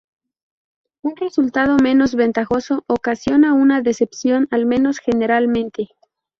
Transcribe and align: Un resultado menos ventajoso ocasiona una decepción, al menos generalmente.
Un 1.03 1.15
resultado 1.15 1.77
menos 1.77 2.15
ventajoso 2.15 2.83
ocasiona 2.87 3.53
una 3.53 3.83
decepción, 3.83 4.47
al 4.49 4.65
menos 4.65 4.97
generalmente. 4.97 5.89